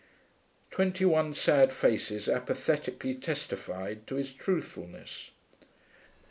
[0.71, 5.29] Twenty one sad faces apathetically testified to his truthfulness.